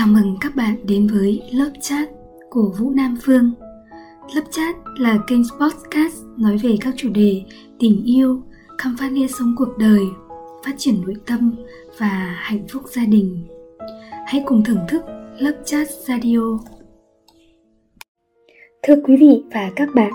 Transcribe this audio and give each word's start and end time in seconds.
Chào 0.00 0.08
mừng 0.08 0.36
các 0.40 0.56
bạn 0.56 0.76
đến 0.88 1.06
với 1.06 1.42
lớp 1.52 1.70
chat 1.80 2.08
của 2.50 2.74
Vũ 2.78 2.90
Nam 2.90 3.16
Phương. 3.22 3.52
Lớp 4.34 4.42
chat 4.50 4.76
là 4.98 5.18
kênh 5.26 5.42
podcast 5.60 6.24
nói 6.38 6.56
về 6.62 6.76
các 6.80 6.94
chủ 6.96 7.08
đề 7.14 7.42
tình 7.78 8.04
yêu, 8.04 8.42
khám 8.78 8.96
phá 9.00 9.08
nghĩa 9.08 9.26
sống 9.26 9.54
cuộc 9.58 9.78
đời, 9.78 10.00
phát 10.64 10.72
triển 10.76 10.94
nội 11.06 11.14
tâm 11.26 11.54
và 11.98 12.36
hạnh 12.38 12.66
phúc 12.68 12.82
gia 12.86 13.04
đình. 13.04 13.46
Hãy 14.26 14.42
cùng 14.46 14.64
thưởng 14.64 14.84
thức 14.88 15.02
lớp 15.38 15.62
chat 15.64 15.88
radio. 15.90 16.58
Thưa 18.82 18.96
quý 19.04 19.16
vị 19.16 19.42
và 19.54 19.70
các 19.76 19.88
bạn, 19.94 20.12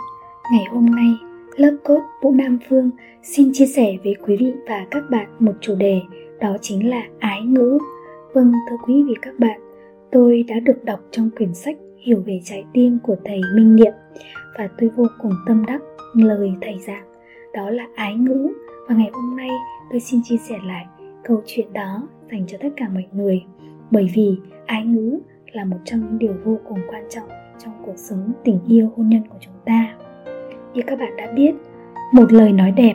ngày 0.51 0.63
hôm 0.71 0.85
nay 0.85 1.13
lớp 1.55 1.77
cốt 1.83 2.01
Vũ 2.23 2.31
Nam 2.31 2.59
Phương 2.69 2.89
xin 3.23 3.51
chia 3.53 3.65
sẻ 3.65 3.97
với 4.03 4.15
quý 4.27 4.35
vị 4.39 4.51
và 4.69 4.85
các 4.91 5.03
bạn 5.11 5.27
một 5.39 5.53
chủ 5.61 5.75
đề 5.75 6.01
đó 6.41 6.57
chính 6.61 6.89
là 6.89 7.03
ái 7.19 7.41
ngữ. 7.41 7.77
Vâng, 8.33 8.51
thưa 8.69 8.77
quý 8.87 9.03
vị 9.03 9.13
các 9.21 9.39
bạn, 9.39 9.64
tôi 10.15 10.45
đã 10.47 10.59
được 10.59 10.83
đọc 10.85 10.99
trong 11.11 11.29
quyển 11.37 11.53
sách 11.53 11.77
Hiểu 11.97 12.23
về 12.25 12.41
trái 12.43 12.65
tim 12.73 12.99
của 13.03 13.15
thầy 13.25 13.41
Minh 13.55 13.75
Niệm 13.75 13.93
và 14.57 14.69
tôi 14.77 14.89
vô 14.95 15.05
cùng 15.21 15.31
tâm 15.47 15.65
đắc 15.65 15.81
lời 16.13 16.53
thầy 16.61 16.79
giảng. 16.79 17.03
Đó 17.53 17.69
là 17.69 17.87
ái 17.95 18.15
ngữ. 18.15 18.47
Và 18.87 18.95
ngày 18.95 19.09
hôm 19.13 19.37
nay 19.37 19.49
tôi 19.91 19.99
xin 19.99 20.19
chia 20.23 20.37
sẻ 20.37 20.55
lại 20.65 20.85
câu 21.23 21.41
chuyện 21.45 21.73
đó 21.73 22.07
dành 22.31 22.43
cho 22.47 22.57
tất 22.61 22.69
cả 22.75 22.89
mọi 22.93 23.05
người. 23.13 23.43
Bởi 23.91 24.09
vì 24.13 24.37
ái 24.65 24.85
ngữ 24.85 25.19
là 25.51 25.65
một 25.65 25.77
trong 25.85 25.99
những 25.99 26.19
điều 26.19 26.33
vô 26.43 26.57
cùng 26.67 26.79
quan 26.87 27.03
trọng 27.09 27.27
trong 27.59 27.73
cuộc 27.85 27.97
sống 27.97 28.31
tình 28.43 28.59
yêu 28.67 28.91
hôn 28.95 29.09
nhân 29.09 29.21
của 29.29 29.37
chúng 29.41 29.53
ta. 29.65 29.95
Như 30.73 30.81
các 30.87 30.99
bạn 30.99 31.17
đã 31.17 31.31
biết, 31.31 31.55
một 32.13 32.33
lời 32.33 32.51
nói 32.51 32.71
đẹp, 32.71 32.93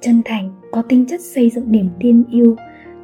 chân 0.00 0.22
thành, 0.24 0.50
có 0.72 0.82
tính 0.82 1.06
chất 1.06 1.20
xây 1.20 1.50
dựng 1.50 1.72
niềm 1.72 1.88
tin 2.00 2.24
yêu 2.30 2.56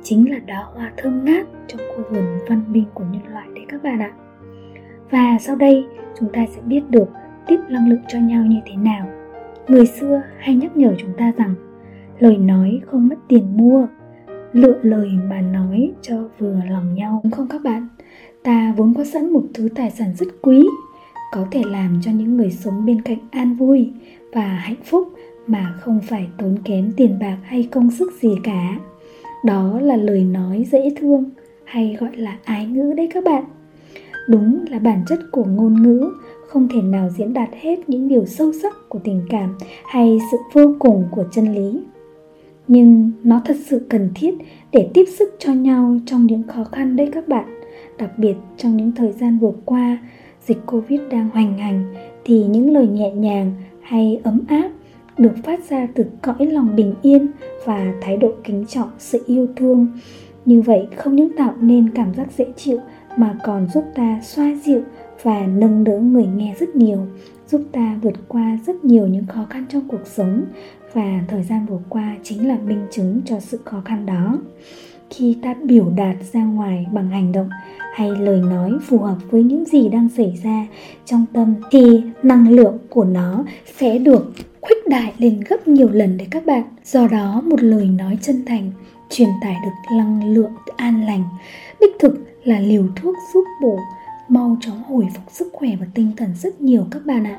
chính 0.08 0.30
là 0.30 0.38
đóa 0.38 0.64
hoa 0.74 0.92
thơm 0.96 1.24
ngát 1.24 1.46
trong 1.66 1.80
khu 1.88 2.02
vườn 2.10 2.24
văn 2.48 2.62
minh 2.68 2.84
của 2.94 3.04
nhân 3.12 3.22
loại 3.32 3.46
đấy 3.54 3.64
các 3.68 3.82
bạn 3.82 3.98
ạ. 3.98 4.12
Và 5.10 5.38
sau 5.40 5.56
đây, 5.56 5.84
chúng 6.18 6.28
ta 6.32 6.46
sẽ 6.54 6.62
biết 6.62 6.90
được 6.90 7.08
tiếp 7.46 7.56
năng 7.68 7.88
lượng 7.88 8.00
cho 8.08 8.18
nhau 8.18 8.44
như 8.44 8.60
thế 8.66 8.76
nào. 8.76 9.06
Người 9.68 9.86
xưa 9.86 10.22
hay 10.38 10.54
nhắc 10.54 10.76
nhở 10.76 10.94
chúng 10.98 11.12
ta 11.18 11.32
rằng, 11.36 11.54
lời 12.18 12.36
nói 12.36 12.80
không 12.86 13.08
mất 13.08 13.16
tiền 13.28 13.56
mua, 13.56 13.86
lựa 14.52 14.78
lời 14.82 15.08
mà 15.28 15.40
nói 15.40 15.92
cho 16.02 16.28
vừa 16.38 16.60
lòng 16.70 16.94
nhau. 16.94 17.20
Đúng 17.24 17.32
không 17.32 17.48
các 17.48 17.62
bạn? 17.62 17.88
Ta 18.42 18.74
vốn 18.76 18.94
có 18.94 19.04
sẵn 19.04 19.32
một 19.32 19.44
thứ 19.54 19.68
tài 19.74 19.90
sản 19.90 20.14
rất 20.16 20.28
quý, 20.42 20.66
có 21.32 21.46
thể 21.50 21.62
làm 21.66 21.98
cho 22.02 22.10
những 22.10 22.36
người 22.36 22.50
sống 22.50 22.86
bên 22.86 23.02
cạnh 23.02 23.18
an 23.30 23.54
vui 23.54 23.92
và 24.32 24.46
hạnh 24.46 24.82
phúc 24.84 25.08
mà 25.46 25.74
không 25.80 26.00
phải 26.08 26.28
tốn 26.38 26.58
kém 26.64 26.92
tiền 26.96 27.18
bạc 27.20 27.36
hay 27.42 27.68
công 27.72 27.90
sức 27.90 28.12
gì 28.20 28.30
cả 28.42 28.78
đó 29.46 29.80
là 29.80 29.96
lời 29.96 30.24
nói 30.24 30.66
dễ 30.72 30.90
thương 30.96 31.24
hay 31.64 31.96
gọi 32.00 32.16
là 32.16 32.38
ái 32.44 32.66
ngữ 32.66 32.92
đấy 32.96 33.08
các 33.14 33.24
bạn. 33.24 33.44
Đúng 34.28 34.64
là 34.70 34.78
bản 34.78 35.04
chất 35.08 35.18
của 35.32 35.44
ngôn 35.44 35.82
ngữ 35.82 36.10
không 36.48 36.68
thể 36.68 36.82
nào 36.82 37.10
diễn 37.10 37.32
đạt 37.32 37.48
hết 37.60 37.88
những 37.88 38.08
điều 38.08 38.26
sâu 38.26 38.52
sắc 38.62 38.74
của 38.88 38.98
tình 39.04 39.22
cảm 39.30 39.58
hay 39.84 40.18
sự 40.30 40.36
vô 40.52 40.74
cùng 40.78 41.04
của 41.10 41.24
chân 41.32 41.54
lý. 41.54 41.80
Nhưng 42.68 43.12
nó 43.22 43.40
thật 43.44 43.56
sự 43.66 43.86
cần 43.88 44.10
thiết 44.14 44.34
để 44.72 44.90
tiếp 44.94 45.04
sức 45.18 45.34
cho 45.38 45.52
nhau 45.52 45.96
trong 46.06 46.26
những 46.26 46.42
khó 46.42 46.64
khăn 46.64 46.96
đấy 46.96 47.08
các 47.12 47.28
bạn. 47.28 47.60
Đặc 47.98 48.18
biệt 48.18 48.34
trong 48.56 48.76
những 48.76 48.92
thời 48.92 49.12
gian 49.12 49.38
vừa 49.38 49.52
qua, 49.64 49.98
dịch 50.46 50.58
covid 50.66 51.00
đang 51.10 51.30
hoành 51.30 51.58
hành 51.58 51.94
thì 52.24 52.44
những 52.44 52.70
lời 52.70 52.88
nhẹ 52.88 53.10
nhàng 53.10 53.52
hay 53.80 54.20
ấm 54.24 54.40
áp 54.48 54.70
được 55.18 55.32
phát 55.44 55.70
ra 55.70 55.88
từ 55.94 56.04
cõi 56.22 56.46
lòng 56.46 56.76
bình 56.76 56.94
yên 57.02 57.26
và 57.64 57.92
thái 58.00 58.16
độ 58.16 58.32
kính 58.44 58.64
trọng, 58.68 58.90
sự 58.98 59.22
yêu 59.26 59.48
thương. 59.56 59.86
Như 60.44 60.62
vậy, 60.62 60.86
không 60.96 61.16
những 61.16 61.36
tạo 61.36 61.54
nên 61.60 61.90
cảm 61.90 62.14
giác 62.14 62.26
dễ 62.38 62.46
chịu 62.56 62.78
mà 63.16 63.38
còn 63.44 63.68
giúp 63.74 63.84
ta 63.94 64.20
xoa 64.22 64.54
dịu 64.64 64.82
và 65.22 65.46
nâng 65.46 65.84
đỡ 65.84 65.98
người 65.98 66.26
nghe 66.26 66.54
rất 66.60 66.76
nhiều, 66.76 66.98
giúp 67.48 67.62
ta 67.72 67.98
vượt 68.02 68.28
qua 68.28 68.58
rất 68.66 68.84
nhiều 68.84 69.06
những 69.06 69.26
khó 69.26 69.46
khăn 69.50 69.64
trong 69.68 69.88
cuộc 69.88 70.06
sống. 70.06 70.44
Và 70.92 71.20
thời 71.28 71.42
gian 71.42 71.66
vừa 71.66 71.80
qua 71.88 72.16
chính 72.22 72.48
là 72.48 72.58
minh 72.66 72.86
chứng 72.90 73.20
cho 73.24 73.40
sự 73.40 73.58
khó 73.64 73.82
khăn 73.84 74.06
đó. 74.06 74.38
Khi 75.10 75.36
ta 75.42 75.54
biểu 75.62 75.90
đạt 75.96 76.16
ra 76.32 76.44
ngoài 76.44 76.86
bằng 76.92 77.08
hành 77.08 77.32
động 77.32 77.48
hay 77.94 78.10
lời 78.10 78.40
nói 78.40 78.72
phù 78.82 78.98
hợp 78.98 79.16
với 79.30 79.42
những 79.42 79.64
gì 79.64 79.88
đang 79.88 80.08
xảy 80.08 80.38
ra 80.42 80.66
trong 81.04 81.24
tâm, 81.32 81.54
thì 81.70 82.02
năng 82.22 82.50
lượng 82.50 82.78
của 82.90 83.04
nó 83.04 83.44
sẽ 83.78 83.98
được 83.98 84.32
khuếch 84.66 84.88
đại 84.88 85.12
lên 85.18 85.40
gấp 85.48 85.68
nhiều 85.68 85.88
lần 85.92 86.18
đấy 86.18 86.28
các 86.30 86.46
bạn. 86.46 86.62
Do 86.84 87.06
đó, 87.06 87.42
một 87.44 87.62
lời 87.62 87.86
nói 87.86 88.18
chân 88.22 88.44
thành, 88.44 88.72
truyền 89.10 89.28
tải 89.42 89.56
được 89.64 89.96
năng 89.96 90.34
lượng 90.34 90.52
an 90.76 91.06
lành, 91.06 91.24
đích 91.80 91.90
thực 91.98 92.26
là 92.44 92.60
liều 92.60 92.84
thuốc 92.96 93.16
giúp 93.34 93.44
bổ 93.62 93.78
mau 94.28 94.56
chóng 94.60 94.82
hồi 94.82 95.08
phục 95.14 95.24
sức 95.32 95.48
khỏe 95.52 95.70
và 95.80 95.86
tinh 95.94 96.12
thần 96.16 96.34
rất 96.42 96.60
nhiều 96.60 96.86
các 96.90 97.06
bạn 97.06 97.24
ạ. 97.24 97.38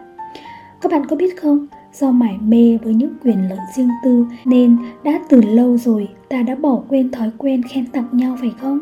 Các 0.81 0.91
bạn 0.91 1.05
có 1.09 1.15
biết 1.15 1.41
không? 1.41 1.67
Do 2.00 2.12
mải 2.12 2.38
mê 2.47 2.78
với 2.84 2.94
những 2.94 3.13
quyền 3.24 3.50
lợi 3.50 3.59
riêng 3.75 3.90
tư, 4.03 4.25
nên 4.46 4.78
đã 5.03 5.19
từ 5.30 5.41
lâu 5.41 5.78
rồi 5.78 6.08
ta 6.30 6.41
đã 6.41 6.56
bỏ 6.56 6.81
quên 6.88 7.12
thói 7.12 7.31
quen 7.38 7.62
khen 7.63 7.85
tặng 7.85 8.08
nhau, 8.12 8.38
phải 8.40 8.52
không? 8.62 8.80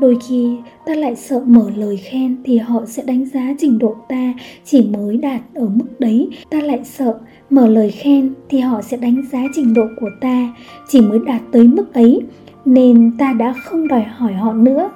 Đôi 0.00 0.16
khi 0.28 0.56
ta 0.86 0.94
lại 0.94 1.16
sợ 1.16 1.42
mở 1.46 1.70
lời 1.76 1.96
khen 1.96 2.36
thì 2.44 2.58
họ 2.58 2.84
sẽ 2.86 3.02
đánh 3.02 3.26
giá 3.26 3.54
trình 3.58 3.78
độ 3.78 3.94
ta 4.08 4.32
chỉ 4.64 4.88
mới 4.90 5.16
đạt 5.16 5.40
ở 5.54 5.68
mức 5.68 6.00
đấy. 6.00 6.28
Ta 6.50 6.60
lại 6.60 6.80
sợ 6.84 7.18
mở 7.50 7.68
lời 7.68 7.90
khen 7.90 8.34
thì 8.48 8.60
họ 8.60 8.82
sẽ 8.82 8.96
đánh 8.96 9.22
giá 9.32 9.38
trình 9.54 9.74
độ 9.74 9.86
của 10.00 10.10
ta 10.20 10.54
chỉ 10.88 11.00
mới 11.00 11.18
đạt 11.26 11.40
tới 11.52 11.68
mức 11.68 11.94
ấy, 11.94 12.20
nên 12.64 13.16
ta 13.18 13.32
đã 13.32 13.54
không 13.64 13.88
đòi 13.88 14.02
hỏi 14.02 14.32
họ 14.32 14.52
nữa. 14.52 14.90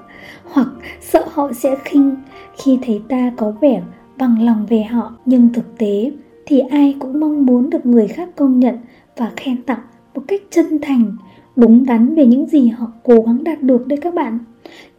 Hoặc 0.45 0.69
sợ 1.01 1.25
họ 1.33 1.53
sẽ 1.53 1.77
khinh 1.85 2.17
khi 2.63 2.79
thấy 2.87 3.01
ta 3.09 3.33
có 3.37 3.53
vẻ 3.61 3.83
bằng 4.19 4.43
lòng 4.43 4.67
về 4.69 4.83
họ, 4.83 5.13
nhưng 5.27 5.53
thực 5.53 5.79
tế 5.79 6.13
thì 6.51 6.61
ai 6.61 6.97
cũng 6.99 7.21
mong 7.21 7.47
muốn 7.47 7.71
được 7.71 7.87
người 7.87 8.09
khác 8.09 8.29
công 8.37 8.61
nhận 8.61 8.75
và 9.17 9.33
khen 9.37 9.63
tặng 9.63 9.81
một 10.15 10.23
cách 10.29 10.41
chân 10.51 10.79
thành, 10.83 11.17
đúng 11.57 11.87
đắn 11.87 12.15
về 12.15 12.27
những 12.27 12.47
gì 12.47 12.69
họ 12.69 12.93
cố 13.03 13.15
gắng 13.21 13.45
đạt 13.45 13.63
được 13.63 13.87
đấy 13.87 13.99
các 14.03 14.15
bạn. 14.15 14.39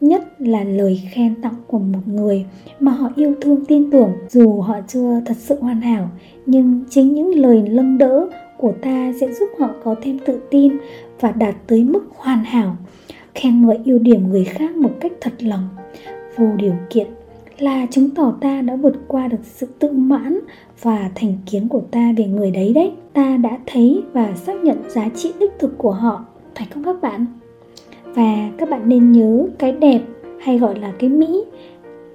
Nhất 0.02 0.24
là 0.40 0.64
lời 0.64 1.02
khen 1.14 1.36
tặng 1.42 1.54
của 1.68 1.80
một 1.80 2.00
người 2.06 2.46
mà 2.80 2.92
họ 2.92 3.10
yêu 3.16 3.36
thương, 3.42 3.66
tin 3.66 3.92
tưởng. 3.92 4.12
Dù 4.30 4.62
họ 4.62 4.76
chưa 4.88 5.22
thật 5.26 5.38
sự 5.38 5.60
hoàn 5.60 5.82
hảo, 5.82 6.10
nhưng 6.46 6.84
chính 6.90 7.14
những 7.14 7.36
lời 7.36 7.64
lâng 7.68 7.98
đỡ 7.98 8.28
của 8.58 8.74
ta 8.82 9.14
sẽ 9.20 9.34
giúp 9.34 9.50
họ 9.60 9.70
có 9.84 9.96
thêm 10.02 10.20
tự 10.26 10.40
tin 10.50 10.78
và 11.20 11.32
đạt 11.32 11.56
tới 11.68 11.84
mức 11.84 12.04
hoàn 12.16 12.44
hảo. 12.44 12.78
Khen 13.36 13.66
ngợi 13.66 13.80
ưu 13.86 14.00
điểm 14.00 14.30
người 14.30 14.44
khác 14.44 14.76
một 14.76 14.92
cách 15.00 15.12
thật 15.22 15.34
lòng, 15.40 15.70
vô 16.38 16.48
điều 16.58 16.76
kiện 16.90 17.08
là 17.62 17.86
chứng 17.86 18.10
tỏ 18.10 18.34
ta 18.42 18.62
đã 18.62 18.76
vượt 18.76 18.96
qua 19.08 19.28
được 19.28 19.38
sự 19.44 19.68
tự 19.80 19.92
mãn 19.92 20.40
và 20.82 21.12
thành 21.16 21.34
kiến 21.46 21.68
của 21.68 21.82
ta 21.92 22.14
về 22.18 22.26
người 22.26 22.52
đấy 22.52 22.74
đấy. 22.74 22.92
Ta 23.14 23.38
đã 23.38 23.58
thấy 23.66 24.04
và 24.14 24.36
xác 24.36 24.64
nhận 24.64 24.78
giá 24.90 25.10
trị 25.16 25.32
đích 25.40 25.52
thực 25.60 25.78
của 25.78 25.92
họ. 25.92 26.26
Phải 26.56 26.68
không 26.74 26.84
các 26.84 27.02
bạn? 27.02 27.26
Và 28.04 28.50
các 28.58 28.70
bạn 28.70 28.90
nên 28.90 29.12
nhớ 29.12 29.48
cái 29.58 29.72
đẹp 29.72 30.02
hay 30.40 30.58
gọi 30.58 30.80
là 30.80 30.94
cái 31.00 31.10
mỹ 31.10 31.44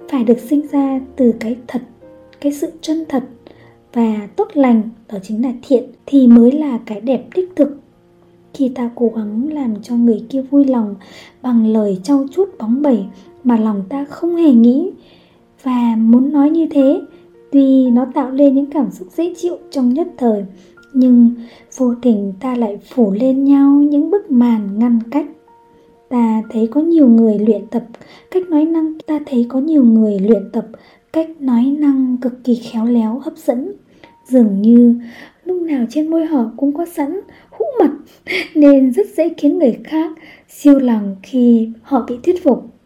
phải 0.09 0.23
được 0.23 0.39
sinh 0.39 0.67
ra 0.71 0.99
từ 1.15 1.33
cái 1.39 1.55
thật, 1.67 1.81
cái 2.41 2.51
sự 2.51 2.71
chân 2.81 3.03
thật 3.09 3.23
và 3.93 4.27
tốt 4.35 4.47
lành, 4.53 4.89
đó 5.11 5.17
chính 5.23 5.43
là 5.43 5.51
thiện, 5.61 5.83
thì 6.05 6.27
mới 6.27 6.51
là 6.51 6.79
cái 6.85 7.01
đẹp 7.01 7.25
đích 7.35 7.49
thực. 7.55 7.77
Khi 8.53 8.69
ta 8.69 8.89
cố 8.95 9.11
gắng 9.15 9.53
làm 9.53 9.81
cho 9.81 9.95
người 9.95 10.25
kia 10.29 10.41
vui 10.41 10.65
lòng 10.65 10.95
bằng 11.41 11.67
lời 11.67 11.99
trau 12.03 12.25
chuốt 12.31 12.49
bóng 12.59 12.81
bẩy 12.81 13.05
mà 13.43 13.57
lòng 13.57 13.83
ta 13.89 14.05
không 14.05 14.35
hề 14.35 14.51
nghĩ 14.51 14.91
và 15.63 15.95
muốn 15.97 16.31
nói 16.31 16.49
như 16.49 16.67
thế, 16.71 17.01
tuy 17.51 17.89
nó 17.89 18.05
tạo 18.13 18.31
lên 18.31 18.55
những 18.55 18.65
cảm 18.65 18.91
xúc 18.91 19.07
dễ 19.11 19.33
chịu 19.37 19.57
trong 19.71 19.93
nhất 19.93 20.07
thời, 20.17 20.45
nhưng 20.93 21.31
vô 21.77 21.93
tình 22.01 22.33
ta 22.39 22.55
lại 22.55 22.79
phủ 22.93 23.11
lên 23.11 23.43
nhau 23.43 23.71
những 23.71 24.11
bức 24.11 24.31
màn 24.31 24.79
ngăn 24.79 24.99
cách. 25.11 25.25
Ta 26.09 26.43
thấy 26.49 26.67
có 26.67 26.81
nhiều 26.81 27.07
người 27.07 27.39
luyện 27.39 27.67
tập 27.67 27.83
cách 28.31 28.43
nói 28.49 28.65
năng, 28.65 28.99
ta 29.07 29.19
thấy 29.25 29.45
có 29.49 29.59
nhiều 29.59 29.83
người 29.83 30.19
luyện 30.19 30.49
tập 30.53 30.67
cách 31.13 31.41
nói 31.41 31.75
năng 31.79 32.17
cực 32.21 32.43
kỳ 32.43 32.55
khéo 32.55 32.85
léo, 32.85 33.21
hấp 33.23 33.37
dẫn. 33.37 33.71
Dường 34.27 34.61
như 34.61 34.95
lúc 35.45 35.61
nào 35.61 35.85
trên 35.89 36.07
môi 36.07 36.25
họ 36.25 36.51
cũng 36.57 36.73
có 36.73 36.85
sẵn 36.85 37.19
hũ 37.49 37.65
mật 37.79 37.91
nên 38.55 38.91
rất 38.91 39.07
dễ 39.17 39.29
khiến 39.37 39.59
người 39.59 39.77
khác 39.83 40.11
siêu 40.47 40.79
lòng 40.79 41.15
khi 41.23 41.69
họ 41.81 42.05
bị 42.09 42.15
thuyết 42.23 42.43
phục 42.43 42.76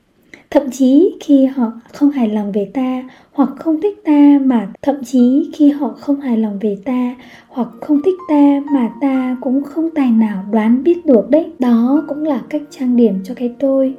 thậm 0.52 0.72
chí 0.72 1.16
khi 1.20 1.46
họ 1.46 1.72
không 1.94 2.12
hài 2.12 2.30
lòng 2.30 2.52
về 2.52 2.72
ta, 2.74 3.04
hoặc 3.32 3.50
không 3.60 3.82
thích 3.82 4.02
ta 4.06 4.40
mà 4.46 4.70
thậm 4.82 4.96
chí 5.04 5.50
khi 5.54 5.70
họ 5.70 5.90
không 6.00 6.22
hài 6.22 6.38
lòng 6.38 6.60
về 6.62 6.78
ta, 6.86 7.16
hoặc 7.48 7.68
không 7.82 8.02
thích 8.06 8.16
ta 8.30 8.62
mà 8.72 8.90
ta 9.02 9.38
cũng 9.42 9.64
không 9.64 9.90
tài 9.96 10.12
nào 10.12 10.44
đoán 10.52 10.84
biết 10.84 11.06
được 11.06 11.30
đấy. 11.30 11.52
Đó 11.60 12.04
cũng 12.08 12.24
là 12.24 12.42
cách 12.50 12.62
trang 12.70 12.96
điểm 12.96 13.14
cho 13.24 13.34
cái 13.34 13.54
tôi. 13.60 13.94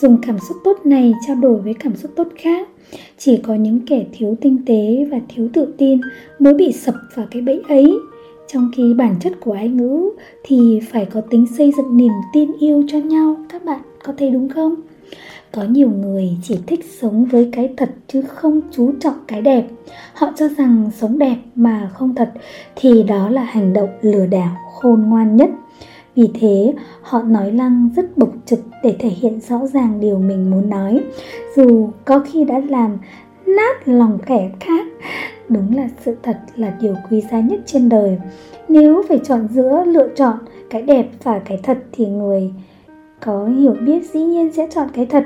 Dùng 0.00 0.18
cảm 0.26 0.38
xúc 0.48 0.56
tốt 0.64 0.78
này 0.84 1.14
trao 1.26 1.36
đổi 1.36 1.60
với 1.60 1.74
cảm 1.74 1.96
xúc 1.96 2.10
tốt 2.16 2.28
khác. 2.36 2.68
Chỉ 3.18 3.36
có 3.36 3.54
những 3.54 3.80
kẻ 3.86 4.04
thiếu 4.12 4.36
tinh 4.40 4.58
tế 4.66 5.06
và 5.10 5.18
thiếu 5.28 5.48
tự 5.52 5.74
tin 5.78 6.00
mới 6.38 6.54
bị 6.54 6.72
sập 6.72 6.94
vào 7.14 7.26
cái 7.30 7.42
bẫy 7.42 7.62
ấy. 7.68 7.92
Trong 8.52 8.70
khi 8.76 8.94
bản 8.94 9.14
chất 9.20 9.32
của 9.40 9.52
ái 9.52 9.68
ngữ 9.68 10.10
thì 10.44 10.80
phải 10.90 11.04
có 11.04 11.20
tính 11.20 11.46
xây 11.58 11.72
dựng 11.76 11.96
niềm 11.96 12.12
tin 12.32 12.50
yêu 12.60 12.84
cho 12.88 12.98
nhau. 12.98 13.36
Các 13.48 13.64
bạn 13.64 13.80
có 14.04 14.12
thấy 14.18 14.30
đúng 14.30 14.48
không? 14.48 14.74
Có 15.52 15.62
nhiều 15.64 15.90
người 15.90 16.36
chỉ 16.42 16.58
thích 16.66 16.84
sống 17.00 17.24
với 17.24 17.48
cái 17.52 17.74
thật 17.76 17.90
chứ 18.08 18.22
không 18.22 18.60
chú 18.70 18.92
trọng 19.00 19.14
cái 19.26 19.42
đẹp. 19.42 19.66
Họ 20.14 20.32
cho 20.36 20.48
rằng 20.48 20.90
sống 20.96 21.18
đẹp 21.18 21.36
mà 21.54 21.90
không 21.94 22.14
thật 22.14 22.32
thì 22.76 23.02
đó 23.02 23.28
là 23.28 23.42
hành 23.42 23.72
động 23.72 23.88
lừa 24.00 24.26
đảo, 24.26 24.56
khôn 24.74 25.02
ngoan 25.02 25.36
nhất. 25.36 25.50
Vì 26.14 26.30
thế, 26.40 26.74
họ 27.02 27.22
nói 27.22 27.52
lăng 27.52 27.90
rất 27.96 28.18
bộc 28.18 28.30
trực 28.46 28.60
để 28.82 28.96
thể 28.98 29.08
hiện 29.08 29.40
rõ 29.40 29.66
ràng 29.66 30.00
điều 30.00 30.18
mình 30.18 30.50
muốn 30.50 30.70
nói. 30.70 31.00
Dù 31.56 31.90
có 32.04 32.18
khi 32.18 32.44
đã 32.44 32.60
làm 32.68 32.98
nát 33.46 33.88
lòng 33.88 34.18
kẻ 34.26 34.50
khác, 34.60 34.86
đúng 35.48 35.76
là 35.76 35.88
sự 36.04 36.16
thật 36.22 36.38
là 36.56 36.76
điều 36.80 36.94
quý 37.10 37.22
giá 37.30 37.40
nhất 37.40 37.60
trên 37.66 37.88
đời. 37.88 38.18
Nếu 38.68 39.02
phải 39.08 39.20
chọn 39.24 39.48
giữa 39.50 39.84
lựa 39.86 40.08
chọn 40.16 40.38
cái 40.70 40.82
đẹp 40.82 41.08
và 41.22 41.38
cái 41.38 41.60
thật 41.62 41.78
thì 41.92 42.06
người 42.06 42.52
có 43.20 43.46
hiểu 43.46 43.76
biết 43.86 44.10
dĩ 44.12 44.20
nhiên 44.20 44.52
sẽ 44.52 44.68
chọn 44.70 44.88
cái 44.94 45.06
thật 45.06 45.24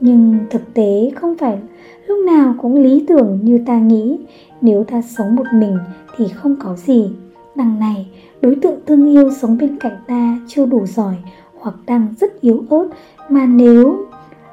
nhưng 0.00 0.38
thực 0.50 0.74
tế 0.74 1.10
không 1.14 1.34
phải 1.38 1.58
lúc 2.06 2.18
nào 2.26 2.54
cũng 2.62 2.74
lý 2.74 3.04
tưởng 3.08 3.38
như 3.42 3.60
ta 3.66 3.78
nghĩ. 3.78 4.18
Nếu 4.60 4.84
ta 4.84 5.02
sống 5.02 5.36
một 5.36 5.46
mình 5.52 5.78
thì 6.16 6.28
không 6.28 6.56
có 6.60 6.76
gì. 6.76 7.10
Đằng 7.54 7.78
này, 7.80 8.08
đối 8.40 8.54
tượng 8.54 8.80
thương 8.86 9.06
yêu 9.08 9.30
sống 9.30 9.58
bên 9.58 9.76
cạnh 9.78 9.96
ta 10.06 10.38
chưa 10.46 10.66
đủ 10.66 10.86
giỏi 10.86 11.14
hoặc 11.60 11.74
đang 11.86 12.14
rất 12.20 12.40
yếu 12.40 12.64
ớt. 12.70 12.88
Mà 13.28 13.46
nếu 13.46 14.06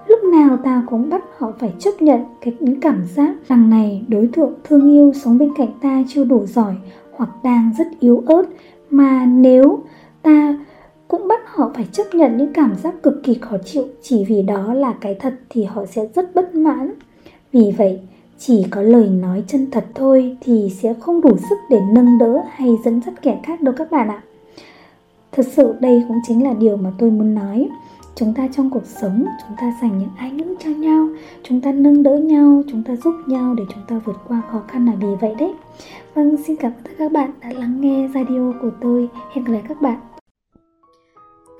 lúc 0.08 0.20
nào 0.24 0.58
ta 0.58 0.84
cũng 0.90 1.10
bắt 1.10 1.24
họ 1.38 1.52
phải 1.60 1.74
chấp 1.80 2.02
nhận 2.02 2.22
cái 2.42 2.54
những 2.60 2.80
cảm 2.80 3.04
giác 3.16 3.36
đằng 3.50 3.70
này, 3.70 4.06
đối 4.08 4.30
tượng 4.34 4.54
thương 4.64 4.94
yêu 4.94 5.12
sống 5.14 5.38
bên 5.38 5.54
cạnh 5.58 5.70
ta 5.82 6.04
chưa 6.08 6.24
đủ 6.24 6.46
giỏi 6.46 6.76
hoặc 7.12 7.30
đang 7.44 7.72
rất 7.78 7.88
yếu 8.00 8.24
ớt. 8.26 8.44
Mà 8.90 9.26
nếu 9.26 9.80
ta 10.22 10.58
cũng 11.07 11.28
bắt 11.28 11.40
họ 11.46 11.72
phải 11.75 11.88
chấp 11.92 12.04
nhận 12.13 12.38
những 12.38 12.54
cảm 12.54 12.75
giác 12.84 13.04
cực 13.04 13.24
kỳ 13.24 13.34
khó 13.34 13.57
chịu, 13.66 13.84
chỉ 14.02 14.25
vì 14.25 14.42
đó 14.42 14.74
là 14.74 14.94
cái 15.02 15.16
thật 15.16 15.34
thì 15.50 15.63
họ 15.63 15.86
sẽ 15.86 16.07
rất 16.16 16.36
bất 16.36 16.56
mãn. 16.56 16.94
Vì 17.52 17.74
vậy, 17.78 18.00
chỉ 18.40 18.66
có 18.72 18.81
lời 18.81 19.10
nói 19.10 19.44
chân 19.48 19.68
thật 19.72 19.86
thôi 19.96 20.38
thì 20.42 20.72
sẽ 20.81 20.94
không 20.94 21.22
đủ 21.22 21.38
sức 21.50 21.57
để 21.69 21.81
nâng 21.94 22.18
đỡ 22.18 22.42
hay 22.50 22.69
dẫn 22.86 23.02
dắt 23.06 23.22
kẻ 23.22 23.40
khác 23.44 23.62
đâu 23.62 23.74
các 23.78 23.92
bạn 23.92 24.07
ạ. 24.07 24.22
Thật 25.31 25.46
sự 25.52 25.74
đây 25.80 26.04
cũng 26.07 26.18
chính 26.28 26.44
là 26.44 26.54
điều 26.54 26.78
mà 26.78 26.92
tôi 26.98 27.12
muốn 27.12 27.36
nói. 27.36 27.69
Chúng 28.16 28.34
ta 28.34 28.48
trong 28.51 28.69
cuộc 28.69 28.86
sống, 28.86 29.25
chúng 29.42 29.58
ta 29.58 29.74
dành 29.81 29.98
những 30.00 30.10
ái 30.18 30.31
ngữ 30.31 30.56
cho 30.60 30.69
nhau, 30.69 31.08
chúng 31.44 31.62
ta 31.62 31.72
nâng 31.72 32.04
đỡ 32.04 32.18
nhau, 32.18 32.62
chúng 32.72 32.84
ta 32.84 32.96
giúp 32.96 33.13
nhau 33.28 33.54
để 33.54 33.63
chúng 33.74 33.84
ta 33.88 34.01
vượt 34.06 34.18
qua 34.28 34.42
khó 34.51 34.62
khăn 34.68 34.86
là 34.86 34.94
vì 35.00 35.08
vậy 35.22 35.36
đấy. 35.40 35.54
Vâng 36.13 36.36
xin 36.48 36.56
cảm 36.56 36.72
ơn 36.72 36.94
các 36.98 37.12
bạn 37.12 37.31
đã 37.42 37.50
lắng 37.54 37.81
nghe 37.81 38.10
radio 38.13 38.54
của 38.62 38.72
tôi. 38.81 39.10
Hẹn 39.31 39.46
gặp 39.46 39.51
lại 39.51 39.62
các 39.68 39.81
bạn. 39.81 40.15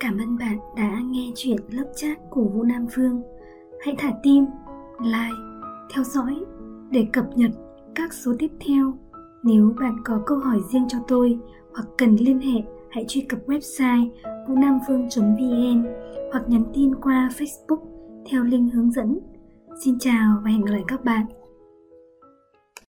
Cảm 0.06 0.18
ơn 0.18 0.38
bạn 0.38 0.58
đã 0.76 1.00
nghe 1.10 1.30
chuyện 1.34 1.56
lớp 1.70 1.84
chat 1.96 2.18
của 2.30 2.44
Vũ 2.44 2.62
Nam 2.62 2.86
Phương. 2.92 3.22
Hãy 3.80 3.94
thả 3.98 4.12
tim, 4.22 4.44
like, 5.00 5.36
theo 5.94 6.04
dõi 6.04 6.36
để 6.90 7.06
cập 7.12 7.24
nhật 7.36 7.50
các 7.94 8.12
số 8.12 8.32
tiếp 8.38 8.50
theo. 8.66 8.92
Nếu 9.42 9.74
bạn 9.80 9.96
có 10.04 10.22
câu 10.26 10.38
hỏi 10.38 10.60
riêng 10.72 10.88
cho 10.88 10.98
tôi 11.08 11.38
hoặc 11.74 11.88
cần 11.98 12.16
liên 12.16 12.40
hệ, 12.40 12.62
hãy 12.90 13.04
truy 13.08 13.20
cập 13.20 13.38
website 13.46 14.10
vunamphương.vn 14.48 15.84
hoặc 16.32 16.44
nhắn 16.48 16.64
tin 16.74 16.94
qua 16.94 17.30
Facebook 17.36 17.80
theo 18.30 18.44
link 18.44 18.72
hướng 18.72 18.90
dẫn. 18.90 19.18
Xin 19.84 19.98
chào 19.98 20.40
và 20.44 20.50
hẹn 20.50 20.64
gặp 20.64 20.72
lại 20.72 20.84
các 20.88 21.04
bạn. 21.04 21.26